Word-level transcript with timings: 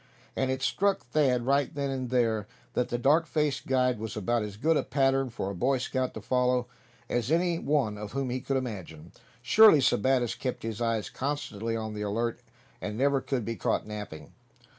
And 0.35 0.49
it 0.49 0.63
struck 0.63 1.01
Thad 1.05 1.45
right 1.45 1.71
then 1.75 1.91
and 1.91 2.09
there 2.09 2.47
that 2.73 2.89
the 2.89 2.97
dark 2.97 3.27
faced 3.27 3.67
guide 3.67 3.99
was 3.99 4.17
about 4.17 4.41
as 4.41 4.57
good 4.57 4.75
a 4.75 4.81
pattern 4.81 5.29
for 5.29 5.51
a 5.51 5.55
Boy 5.55 5.77
Scout 5.77 6.15
to 6.15 6.21
follow, 6.21 6.65
as 7.07 7.31
any 7.31 7.59
one 7.59 7.97
whom 7.97 8.31
he 8.31 8.41
could 8.41 8.57
imagine. 8.57 9.11
Surely 9.43 9.79
Sebattis 9.79 10.33
kept 10.33 10.63
his 10.63 10.81
eyes 10.81 11.11
constantly 11.11 11.75
on 11.77 11.93
the 11.93 12.01
alert; 12.01 12.39
and 12.81 12.97
never 12.97 13.21
could 13.21 13.45
be 13.45 13.55
caught 13.55 13.85
napping. 13.85 14.33